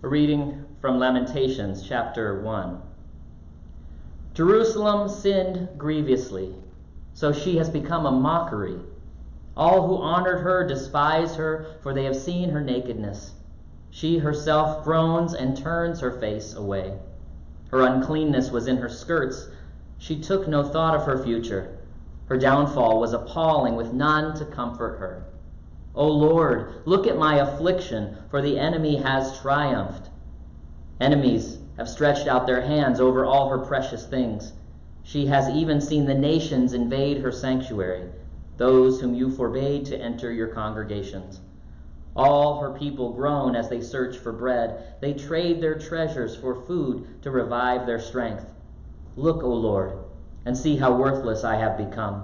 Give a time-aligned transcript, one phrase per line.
[0.00, 2.80] A reading from Lamentations chapter 1.
[4.32, 6.54] Jerusalem sinned grievously,
[7.14, 8.78] so she has become a mockery.
[9.56, 13.34] All who honored her despise her, for they have seen her nakedness.
[13.90, 16.96] She herself groans and turns her face away.
[17.72, 19.48] Her uncleanness was in her skirts.
[19.98, 21.76] She took no thought of her future.
[22.26, 25.24] Her downfall was appalling, with none to comfort her.
[25.98, 30.08] O Lord, look at my affliction, for the enemy has triumphed.
[31.00, 34.52] Enemies have stretched out their hands over all her precious things.
[35.02, 38.04] She has even seen the nations invade her sanctuary,
[38.58, 41.40] those whom you forbade to enter your congregations.
[42.14, 44.94] All her people groan as they search for bread.
[45.00, 48.46] They trade their treasures for food to revive their strength.
[49.16, 49.98] Look, O Lord,
[50.46, 52.22] and see how worthless I have become.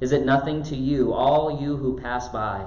[0.00, 2.66] Is it nothing to you, all you who pass by?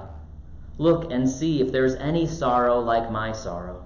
[0.78, 3.82] Look and see if there is any sorrow like my sorrow,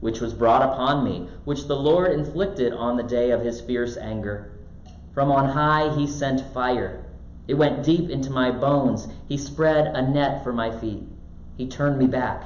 [0.00, 3.96] which was brought upon me, which the Lord inflicted on the day of his fierce
[3.96, 4.50] anger.
[5.12, 7.04] From on high he sent fire.
[7.46, 9.06] It went deep into my bones.
[9.28, 11.04] He spread a net for my feet.
[11.56, 12.42] He turned me back.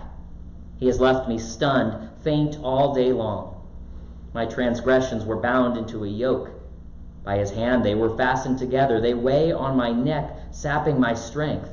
[0.77, 3.55] He has left me stunned, faint all day long.
[4.35, 6.51] My transgressions were bound into a yoke.
[7.25, 9.01] By his hand they were fastened together.
[9.01, 11.71] They weigh on my neck, sapping my strength.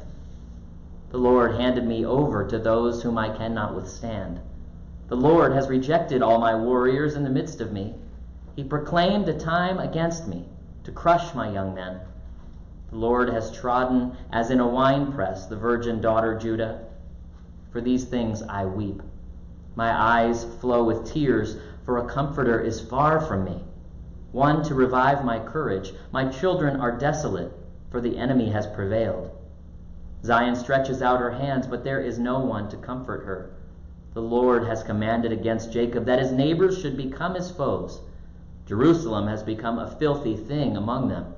[1.12, 4.40] The Lord handed me over to those whom I cannot withstand.
[5.08, 7.96] The Lord has rejected all my warriors in the midst of me.
[8.56, 10.50] He proclaimed a time against me
[10.84, 12.00] to crush my young men.
[12.90, 16.80] The Lord has trodden as in a winepress the virgin daughter Judah.
[17.72, 19.04] For these things I weep.
[19.76, 23.64] My eyes flow with tears, for a comforter is far from me,
[24.32, 25.94] one to revive my courage.
[26.12, 27.52] My children are desolate,
[27.92, 29.30] for the enemy has prevailed.
[30.26, 33.52] Zion stretches out her hands, but there is no one to comfort her.
[34.16, 38.02] The Lord has commanded against Jacob that his neighbors should become his foes.
[38.66, 41.36] Jerusalem has become a filthy thing among them.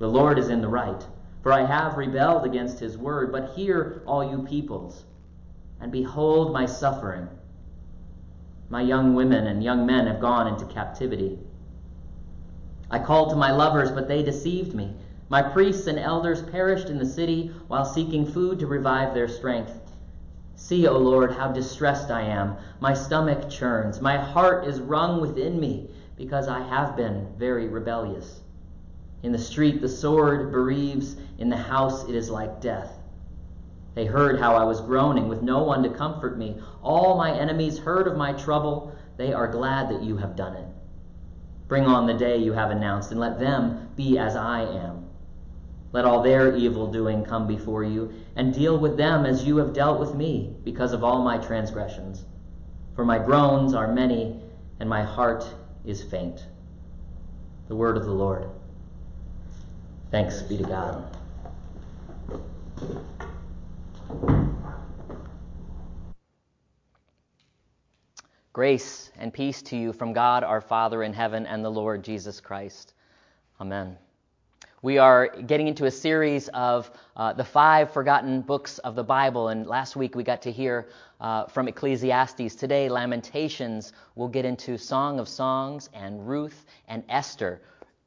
[0.00, 1.06] The Lord is in the right,
[1.42, 3.30] for I have rebelled against his word.
[3.30, 5.04] But hear, all you peoples,
[5.80, 7.28] and behold my suffering.
[8.70, 11.38] My young women and young men have gone into captivity.
[12.90, 14.96] I called to my lovers, but they deceived me.
[15.34, 19.72] My priests and elders perished in the city while seeking food to revive their strength.
[20.54, 22.54] See, O Lord, how distressed I am.
[22.78, 24.00] My stomach churns.
[24.00, 28.42] My heart is wrung within me because I have been very rebellious.
[29.24, 31.16] In the street, the sword bereaves.
[31.38, 32.96] In the house, it is like death.
[33.96, 36.60] They heard how I was groaning with no one to comfort me.
[36.80, 38.94] All my enemies heard of my trouble.
[39.16, 40.68] They are glad that you have done it.
[41.66, 45.03] Bring on the day you have announced, and let them be as I am.
[45.94, 49.72] Let all their evil doing come before you, and deal with them as you have
[49.72, 52.24] dealt with me, because of all my transgressions.
[52.96, 54.42] For my groans are many,
[54.80, 55.46] and my heart
[55.84, 56.48] is faint.
[57.68, 58.50] The word of the Lord.
[60.10, 61.16] Thanks be to God.
[68.52, 72.40] Grace and peace to you from God our Father in heaven and the Lord Jesus
[72.40, 72.94] Christ.
[73.60, 73.96] Amen.
[74.84, 79.48] We are getting into a series of uh, the five forgotten books of the Bible,
[79.48, 80.90] and last week we got to hear
[81.22, 82.54] uh, from Ecclesiastes.
[82.54, 83.94] Today, Lamentations.
[84.14, 87.62] We'll get into Song of Songs and Ruth and Esther.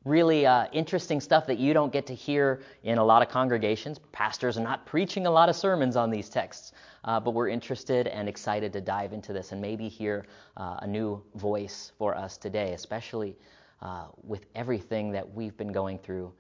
[0.06, 4.00] Really uh, interesting stuff that you don't get to hear in a lot of congregations.
[4.12, 6.74] Pastors are not preaching a lot of sermons on these texts,
[7.06, 10.28] uh, but we're interested and excited to dive into this and maybe hear
[10.58, 13.36] uh, a new voice for us today, especially
[13.82, 16.32] uh, with everything that we've been going through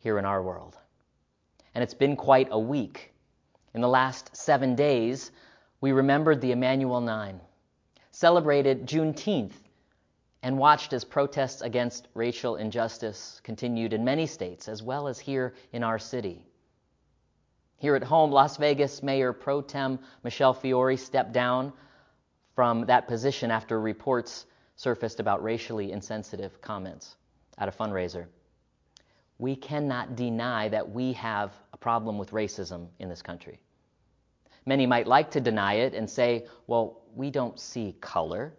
[0.00, 0.76] here in our world.
[1.74, 3.12] And it's been quite a week.
[3.74, 5.30] In the last seven days,
[5.80, 7.40] we remembered the Emanuel Nine,
[8.10, 9.52] celebrated Juneteenth,
[10.42, 15.54] and watched as protests against racial injustice continued in many states, as well as here
[15.72, 16.44] in our city.
[17.76, 21.72] Here at home, Las Vegas Mayor Pro Tem Michelle Fiore stepped down
[22.54, 24.46] from that position after reports
[24.76, 27.16] surfaced about racially insensitive comments
[27.58, 28.26] at a fundraiser
[29.40, 33.58] we cannot deny that we have a problem with racism in this country.
[34.66, 38.52] Many might like to deny it and say, well, we don't see color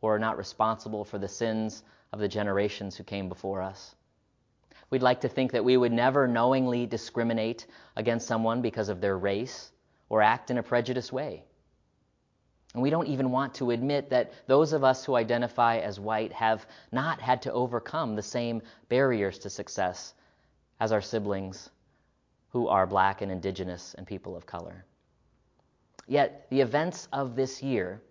[0.00, 1.82] or are not responsible for the sins
[2.12, 3.96] of the generations who came before us.
[4.90, 7.66] We'd like to think that we would never knowingly discriminate
[7.96, 9.72] against someone because of their race
[10.08, 11.42] or act in a prejudiced way.
[12.76, 16.30] And we don't even want to admit that those of us who identify as white
[16.34, 20.12] have not had to overcome the same barriers to success
[20.78, 21.70] as our siblings
[22.50, 24.84] who are black and indigenous and people of color.
[26.06, 28.02] Yet the events of this year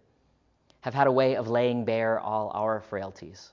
[0.82, 3.52] have had a way of laying bare all our frailties,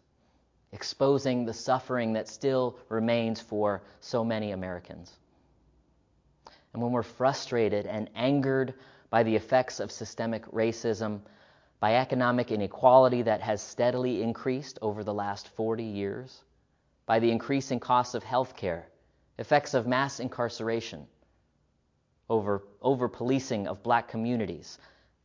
[0.73, 5.13] exposing the suffering that still remains for so many Americans.
[6.73, 8.73] And when we're frustrated and angered
[9.13, 11.21] by the effects of systemic racism,
[11.81, 16.45] by economic inequality that has steadily increased over the last 40 years,
[17.05, 18.87] by the increasing costs of health care,
[19.39, 21.07] effects of mass incarceration,
[22.31, 24.79] over, over policing of black communities.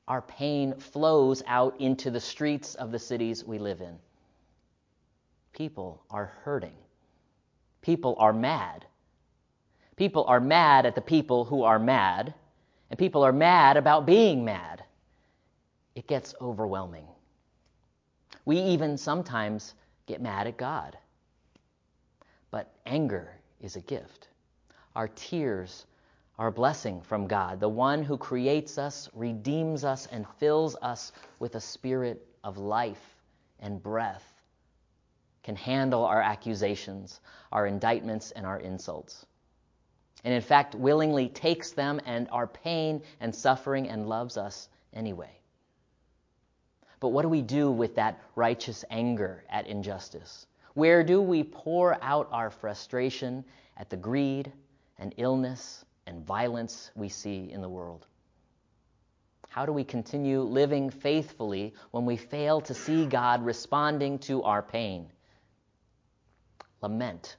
[0.10, 3.98] Our pain flows out into the streets of the cities we live in.
[5.54, 6.76] People are hurting.
[7.82, 8.86] People are mad.
[9.96, 12.34] People are mad at the people who are mad,
[12.90, 14.84] and people are mad about being mad.
[15.96, 17.08] It gets overwhelming.
[18.46, 19.74] We even sometimes
[20.06, 20.98] get mad at God.
[22.52, 23.30] But anger
[23.60, 24.30] is a gift.
[24.96, 25.86] Our tears
[26.40, 31.12] are a blessing from God, the one who creates us, redeems us, and fills us
[31.40, 33.16] with a spirit of life
[33.60, 34.24] and breath,
[35.44, 39.26] can handle our accusations, our indictments, and our insults.
[40.28, 45.32] And in fact, willingly takes them and our pain and suffering and loves us anyway.
[47.00, 50.46] But what do we do with that righteous anger at injustice?
[50.74, 53.46] Where do we pour out our frustration
[53.78, 54.52] at the greed
[55.00, 58.06] and illness and violence we see in the world?
[59.48, 64.62] How do we continue living faithfully when we fail to see God responding to our
[64.62, 65.10] pain?
[66.82, 67.38] Lament.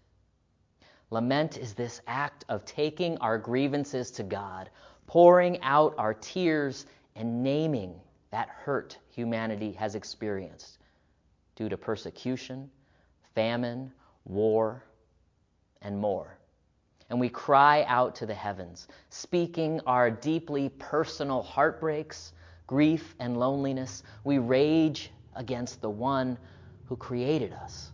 [1.10, 4.68] Lament is this act of taking our grievances to God,
[5.06, 7.94] pouring out our tears, and naming
[8.30, 10.78] that hurt humanity has experienced
[11.56, 12.70] due to persecution,
[13.34, 13.90] famine,
[14.24, 14.84] war,
[15.82, 16.38] and more.
[17.10, 22.34] And we cry out to the heavens, speaking our deeply personal heartbreaks,
[22.66, 24.02] grief, and loneliness.
[24.24, 26.36] We rage against the one
[26.84, 27.92] who created us.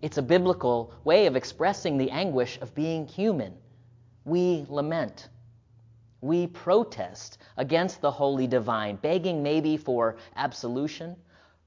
[0.00, 3.56] It's a biblical way of expressing the anguish of being human.
[4.24, 5.28] We lament.
[6.20, 11.16] We protest against the holy divine, begging maybe for absolution,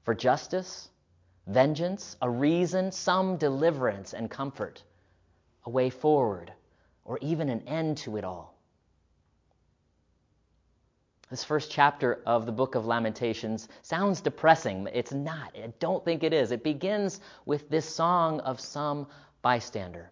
[0.03, 0.89] for justice,
[1.47, 4.83] vengeance, a reason, some deliverance and comfort,
[5.65, 6.53] a way forward,
[7.05, 8.60] or even an end to it all.
[11.31, 14.89] This first chapter of the book of Lamentations sounds depressing.
[14.91, 15.55] It's not.
[15.55, 16.51] I don't think it is.
[16.51, 19.07] It begins with this song of some
[19.41, 20.11] bystander.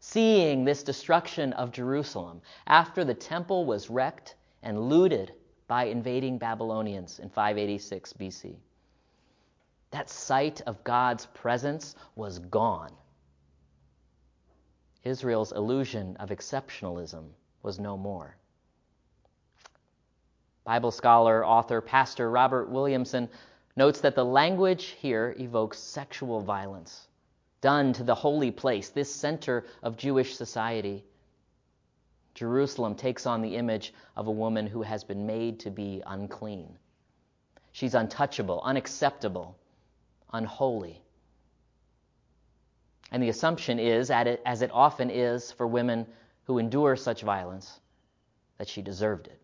[0.00, 5.34] Seeing this destruction of Jerusalem after the temple was wrecked and looted
[5.66, 8.56] by invading Babylonians in 586 BC.
[9.90, 12.94] That sight of God's presence was gone.
[15.04, 17.26] Israel's illusion of exceptionalism
[17.62, 18.37] was no more.
[20.64, 23.28] Bible scholar, author, pastor Robert Williamson
[23.76, 27.08] notes that the language here evokes sexual violence
[27.60, 31.04] done to the holy place, this center of Jewish society.
[32.34, 36.78] Jerusalem takes on the image of a woman who has been made to be unclean.
[37.72, 39.56] She's untouchable, unacceptable,
[40.32, 41.02] unholy.
[43.10, 46.06] And the assumption is, as it often is for women
[46.44, 47.80] who endure such violence,
[48.58, 49.37] that she deserved it.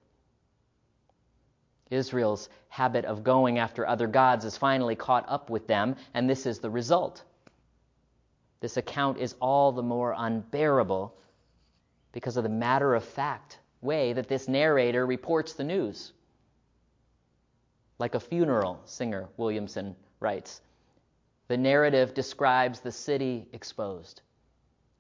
[1.91, 6.47] Israel's habit of going after other gods is finally caught up with them, and this
[6.47, 7.23] is the result.
[8.61, 11.15] This account is all the more unbearable
[12.13, 16.13] because of the matter of fact way that this narrator reports the news.
[17.99, 20.61] Like a funeral, singer Williamson writes.
[21.49, 24.23] The narrative describes the city exposed.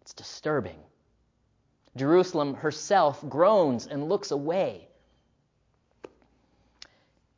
[0.03, 0.79] It's disturbing.
[1.97, 4.89] Jerusalem herself groans and looks away.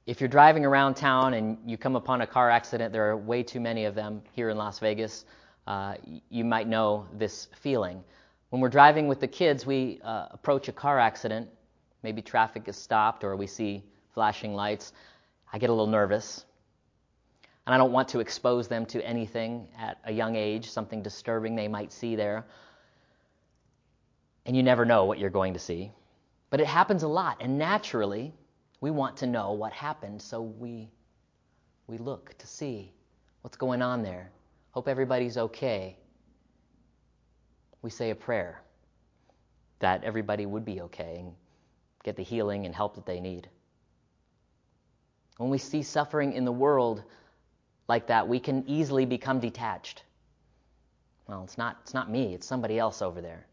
[0.07, 3.43] If you're driving around town and you come upon a car accident, there are way
[3.43, 5.25] too many of them here in Las Vegas.
[5.67, 5.97] Uh,
[6.31, 8.05] you might know this feeling.
[8.51, 11.49] When we're driving with the kids, we uh, approach a car accident.
[12.05, 13.83] Maybe traffic is stopped or we see
[14.15, 14.93] flashing lights.
[15.53, 16.45] I get a little nervous
[17.67, 21.57] and I don't want to expose them to anything at a young age, something disturbing
[21.57, 22.47] they might see there.
[24.47, 25.91] And you never know what you're going to see.
[26.51, 28.33] But it happens a lot, and naturally,
[28.81, 30.89] we want to know what happened, so we,
[31.87, 32.93] we look to see
[33.43, 34.31] what's going on there.
[34.73, 35.97] Hope everybody's okay.
[37.83, 38.61] We say a prayer
[39.79, 41.33] that everybody would be okay and
[42.03, 43.49] get the healing and help that they need.
[45.39, 47.03] When we see suffering in the world,
[47.89, 50.03] like that, we can easily become detached.
[51.29, 53.47] Well, it's not, it's not me, it's somebody else over there.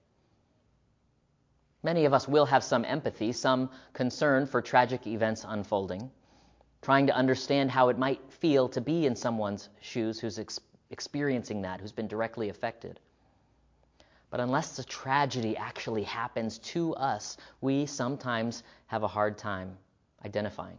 [1.84, 6.10] Many of us will have some empathy, some concern for tragic events unfolding.
[6.82, 10.60] trying to understand how it might feel to be in someone's shoes who's ex-
[10.90, 13.00] experiencing that, who's been directly affected.
[14.30, 19.78] But unless the tragedy actually happens to us, we sometimes have a hard time
[20.26, 20.78] identifying.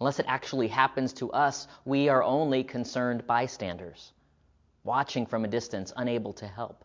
[0.00, 4.12] Unless it actually happens to us, we are only concerned bystanders,
[4.84, 6.82] watching from a distance, unable to help,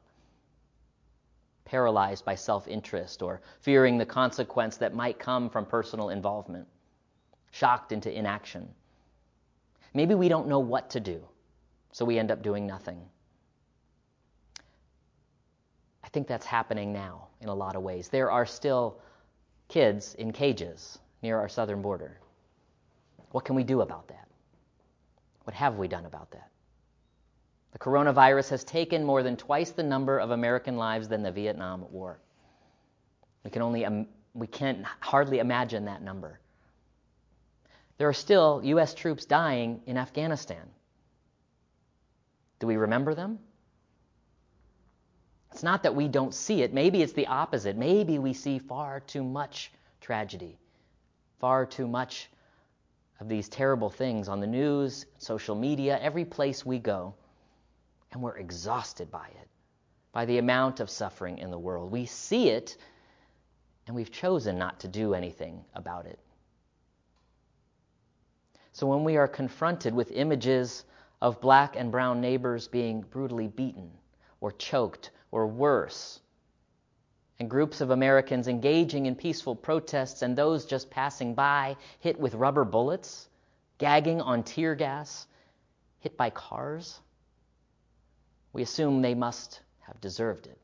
[1.71, 6.67] paralyzed by self interest or fearing the consequence that might come from personal involvement,
[7.51, 8.67] shocked into inaction.
[9.93, 11.23] Maybe we don't know what to do,
[11.93, 12.99] so we end up doing nothing.
[16.03, 18.09] I think that's happening now in a lot of ways.
[18.09, 18.99] There are still
[19.69, 22.19] kids in cages near our southern border.
[23.31, 24.27] What can we do about that?
[25.45, 26.49] What have we done about that?
[27.71, 31.85] The coronavirus has taken more than twice the number of American lives than the Vietnam
[31.91, 32.19] War.
[33.43, 36.39] We can only um, we can't hardly imagine that number.
[37.97, 40.69] There are still US troops dying in Afghanistan.
[42.59, 43.39] Do we remember them?
[45.51, 46.73] It's not that we don't see it.
[46.73, 47.75] Maybe it's the opposite.
[47.75, 50.57] Maybe we see far too much tragedy,
[51.39, 52.29] far too much
[53.19, 57.13] of these terrible things on the news, social media, every place we go,
[58.11, 59.47] and we're exhausted by it,
[60.11, 61.91] by the amount of suffering in the world.
[61.91, 62.77] We see it,
[63.87, 66.19] and we've chosen not to do anything about it.
[68.73, 70.85] So when we are confronted with images
[71.21, 73.91] of black and brown neighbors being brutally beaten
[74.39, 76.19] or choked or worse,
[77.39, 82.35] and groups of Americans engaging in peaceful protests and those just passing by hit with
[82.35, 83.29] rubber bullets,
[83.79, 85.25] gagging on tear gas,
[86.01, 86.99] hit by cars,
[88.53, 90.57] we assume they must have deserved it.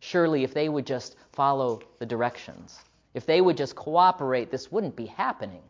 [0.00, 2.78] Surely, if they would just follow the directions,
[3.14, 5.62] if they would just cooperate, this wouldn't be happening,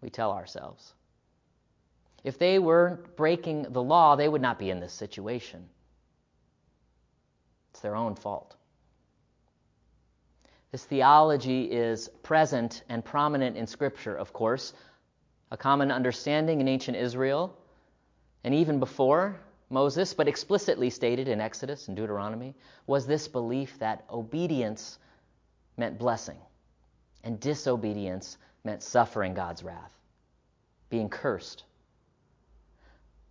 [0.00, 0.94] we tell ourselves.
[2.22, 5.68] If they weren't breaking the law, they would not be in this situation.
[7.72, 8.54] It's their own fault.
[10.70, 14.72] This theology is present and prominent in Scripture, of course.
[15.50, 17.56] A common understanding in ancient Israel,
[18.44, 22.54] and even before Moses, but explicitly stated in Exodus and Deuteronomy,
[22.86, 24.98] was this belief that obedience
[25.76, 26.38] meant blessing,
[27.22, 29.94] and disobedience meant suffering God's wrath,
[30.88, 31.64] being cursed.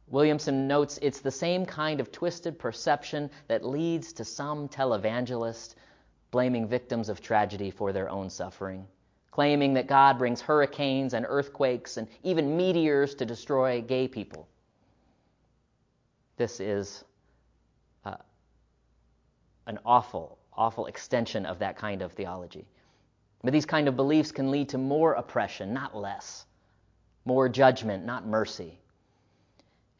[0.07, 5.75] Williamson notes it's the same kind of twisted perception that leads to some televangelist
[6.31, 8.87] blaming victims of tragedy for their own suffering,
[9.29, 14.47] claiming that God brings hurricanes and earthquakes and even meteors to destroy gay people.
[16.39, 17.03] This is
[18.05, 18.15] uh,
[19.67, 22.65] an awful, awful extension of that kind of theology.
[23.43, 26.45] But these kind of beliefs can lead to more oppression, not less,
[27.25, 28.79] more judgment, not mercy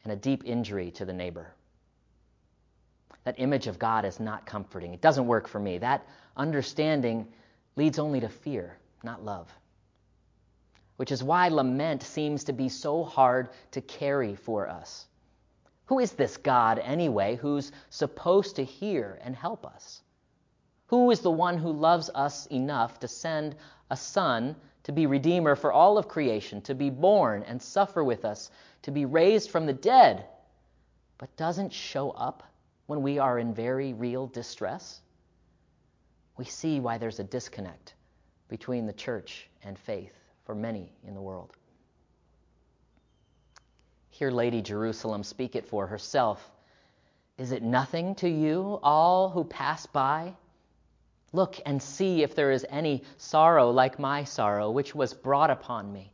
[0.04, 1.52] and a deep injury to the neighbor.
[3.24, 4.94] That image of God is not comforting.
[4.94, 5.76] It doesn't work for me.
[5.76, 6.06] That
[6.38, 7.28] understanding
[7.76, 9.52] leads only to fear, not love.
[10.96, 15.06] Which is why lament seems to be so hard to carry for us.
[15.90, 20.02] Who is this God, anyway, who's supposed to hear and help us?
[20.86, 23.56] Who is the one who loves us enough to send
[23.90, 24.54] a son
[24.84, 28.92] to be Redeemer for all of creation, to be born and suffer with us, to
[28.92, 30.26] be raised from the dead,
[31.18, 32.44] but doesn't show up
[32.86, 35.00] when we are in very real distress,
[36.36, 37.94] we see why there's a disconnect
[38.46, 41.56] between the church and faith for many in the world.
[44.20, 46.50] Hear Lady Jerusalem speak it for herself.
[47.38, 50.34] Is it nothing to you, all who pass by?
[51.32, 55.90] Look and see if there is any sorrow like my sorrow, which was brought upon
[55.90, 56.12] me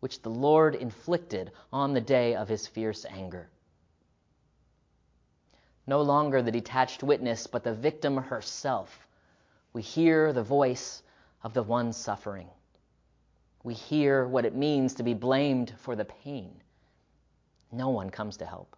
[0.00, 3.48] which the Lord inflicted on the day of his fierce anger.
[5.86, 9.06] No longer the detached witness, but the victim herself.
[9.72, 11.02] We hear the voice
[11.42, 12.48] of the one suffering.
[13.62, 16.60] We hear what it means to be blamed for the pain.
[17.72, 18.76] No one comes to help.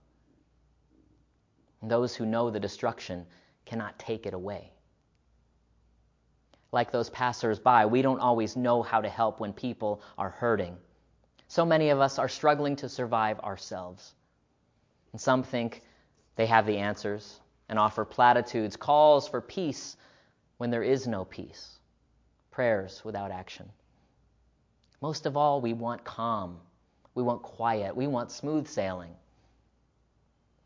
[1.83, 3.27] And those who know the destruction
[3.67, 4.73] cannot take it away.
[6.73, 10.77] Like those passers by, we don't always know how to help when people are hurting.
[11.49, 14.15] So many of us are struggling to survive ourselves.
[15.13, 15.83] And some think
[16.37, 19.97] they have the answers and offer platitudes, calls for peace
[20.59, 21.79] when there is no peace,
[22.51, 23.71] prayers without action.
[25.01, 26.59] Most of all, we want calm.
[27.15, 27.95] We want quiet.
[27.97, 29.11] We want smooth sailing.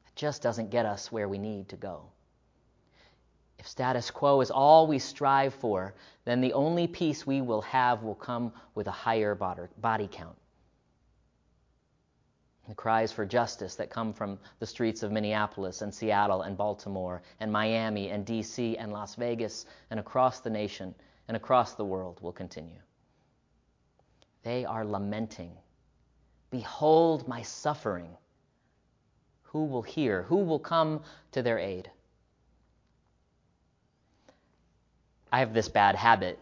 [0.06, 2.04] It just doesn't get us where we need to go.
[3.58, 8.02] If status quo is all we strive for, then the only peace we will have
[8.02, 10.36] will come with a higher body count.
[12.68, 17.22] The cries for justice that come from the streets of Minneapolis and Seattle and Baltimore
[17.40, 20.94] and Miami and DC and Las Vegas and across the nation
[21.28, 22.80] and across the world will continue.
[24.42, 25.56] They are lamenting
[26.50, 28.16] Behold my suffering.
[29.44, 30.22] Who will hear?
[30.24, 31.02] Who will come
[31.32, 31.90] to their aid?
[35.30, 36.38] I have this bad habit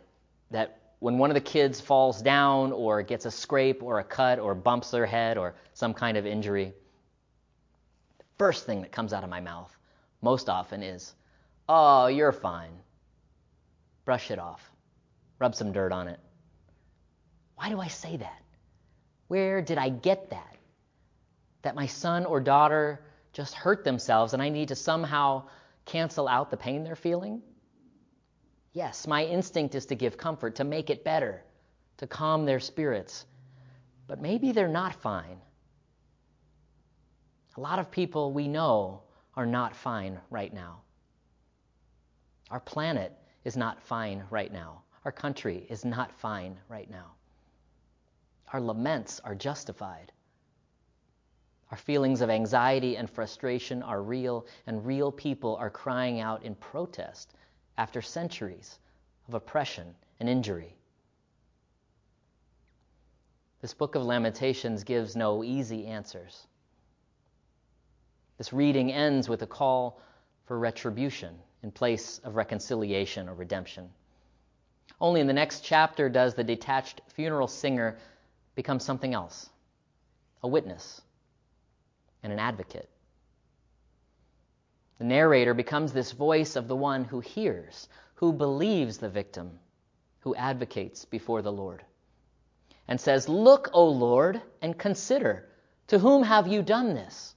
[0.50, 4.38] that when one of the kids falls down or gets a scrape or a cut
[4.38, 6.72] or bumps their head or some kind of injury,
[8.18, 9.76] the first thing that comes out of my mouth
[10.22, 11.14] most often is,
[11.68, 12.72] Oh, you're fine.
[14.04, 14.70] Brush it off.
[15.38, 16.20] Rub some dirt on it.
[17.56, 18.42] Why do I say that?
[19.28, 20.56] Where did I get that?
[21.62, 23.00] That my son or daughter
[23.32, 25.44] just hurt themselves and I need to somehow
[25.84, 27.42] cancel out the pain they're feeling?
[28.72, 31.42] Yes, my instinct is to give comfort, to make it better,
[31.96, 33.24] to calm their spirits.
[34.06, 35.38] But maybe they're not fine.
[37.56, 39.02] A lot of people we know
[39.34, 40.82] are not fine right now.
[42.50, 43.12] Our planet
[43.44, 44.82] is not fine right now.
[45.04, 47.15] Our country is not fine right now.
[48.52, 50.12] Our laments are justified.
[51.70, 56.54] Our feelings of anxiety and frustration are real, and real people are crying out in
[56.54, 57.34] protest
[57.76, 58.78] after centuries
[59.26, 60.76] of oppression and injury.
[63.60, 66.46] This book of Lamentations gives no easy answers.
[68.38, 70.00] This reading ends with a call
[70.44, 73.90] for retribution in place of reconciliation or redemption.
[75.00, 77.98] Only in the next chapter does the detached funeral singer
[78.56, 79.48] becomes something else
[80.42, 81.00] a witness
[82.22, 82.90] and an advocate.
[84.98, 89.58] The narrator becomes this voice of the one who hears, who believes the victim,
[90.20, 91.84] who advocates before the Lord,
[92.88, 95.48] and says, Look, O Lord, and consider,
[95.88, 97.34] to whom have you done this?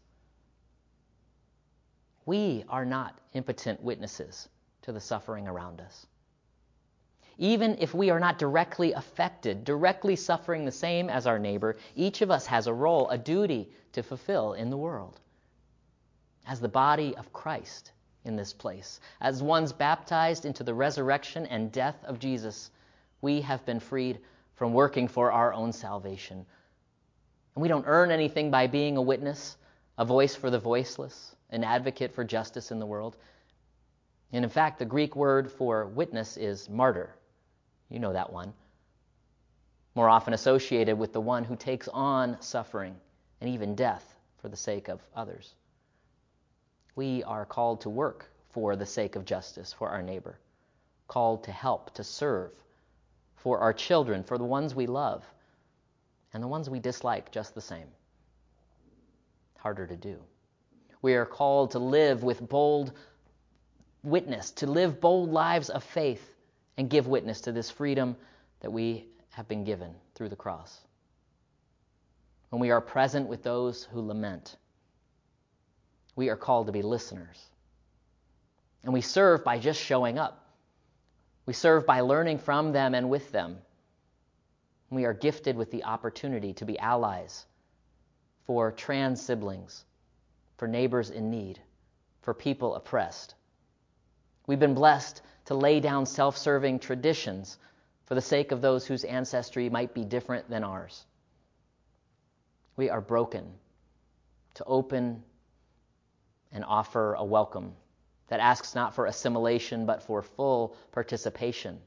[2.26, 4.48] We are not impotent witnesses
[4.84, 6.06] to the suffering around us
[7.40, 12.22] even if we are not directly affected, directly suffering the same as our neighbor, each
[12.22, 15.22] of us has a role, a duty to fulfill in the world.
[16.46, 17.94] As the body of Christ
[18.26, 22.72] in this place, as ones baptized into the resurrection and death of Jesus,
[23.22, 24.20] we have been freed
[24.56, 26.46] from working for our own salvation.
[27.56, 29.56] And we don't earn anything by being a witness,
[29.98, 33.16] a voice for the voiceless, an advocate for justice in the world.
[34.34, 37.16] And in fact, the Greek word for witness is martyr.
[37.90, 38.54] You know that one.
[39.96, 42.96] More often associated with the one who takes on suffering
[43.42, 45.56] and even death for the sake of others.
[46.96, 50.40] We are called to work for the sake of justice for our neighbor,
[51.08, 52.52] called to help, to serve
[53.36, 55.24] for our children, for the ones we love,
[56.34, 57.88] and the ones we dislike just the same.
[59.58, 60.18] Harder to do.
[61.02, 62.92] We are called to live with bold
[64.04, 66.36] witness, to live bold lives of faith
[66.80, 68.16] and give witness to this freedom
[68.62, 70.80] that we have been given through the cross.
[72.52, 74.56] When we are present with those who lament,
[76.16, 77.38] we are called to be listeners.
[78.86, 80.54] And we serve by just showing up.
[81.46, 83.58] We serve by learning from them and with them.
[84.90, 87.46] We are gifted with the opportunity to be allies
[88.46, 89.84] for trans siblings,
[90.56, 91.60] for neighbors in need,
[92.22, 93.36] for people oppressed.
[94.48, 97.58] We've been blessed to lay down self serving traditions
[98.06, 101.04] for the sake of those whose ancestry might be different than ours.
[102.76, 103.52] We are broken
[104.54, 105.24] to open
[106.52, 107.74] and offer a welcome
[108.28, 111.80] that asks not for assimilation but for full participation.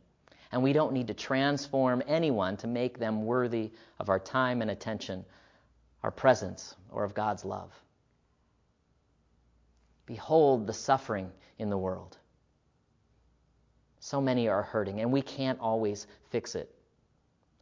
[0.51, 3.71] And we don't need to transform anyone to make them worthy
[4.01, 5.25] of our time and attention,
[6.03, 7.71] our presence, or of God's love.
[10.05, 12.19] Behold the suffering in the world.
[14.05, 16.75] So many are hurting, and we can't always fix it.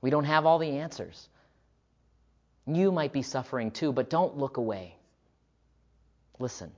[0.01, 1.29] We don't have all the answers.
[2.67, 4.97] You might be suffering too, but don't look away.
[6.39, 6.73] Listen,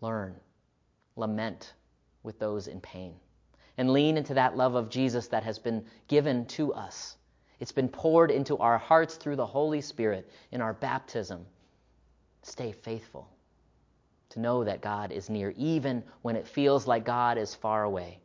[0.00, 0.34] learn,
[1.16, 1.74] lament
[2.22, 3.16] with those in pain,
[3.76, 7.18] and lean into that love of Jesus that has been given to us.
[7.60, 11.44] It's been poured into our hearts through the Holy Spirit in our baptism.
[12.40, 13.28] Stay faithful
[14.30, 18.18] to know that God is near, even when it feels like God is far away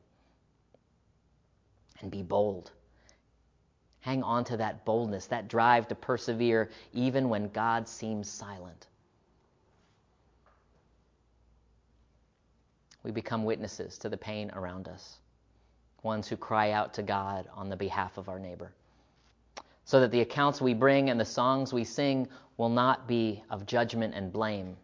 [2.01, 2.71] and be bold.
[4.01, 8.87] Hang on to that boldness, that drive to persevere even when God seems silent.
[13.03, 15.17] we become witnesses to the pain around us,
[16.03, 18.71] ones who cry out to God on the behalf of our neighbor,
[19.85, 23.65] so that the accounts we bring and the songs we sing will not be of
[23.65, 24.77] judgment and blame,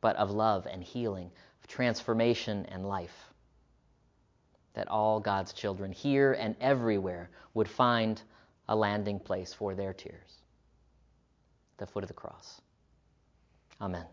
[0.00, 1.30] but of love and healing,
[1.62, 3.29] of transformation and life.
[4.74, 8.22] That all God's children here and everywhere would find
[8.68, 10.40] a landing place for their tears
[11.80, 12.60] the foot of the cross.
[13.80, 14.04] Amen.